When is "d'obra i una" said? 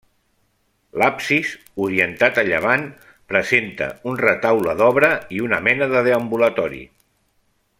4.81-5.61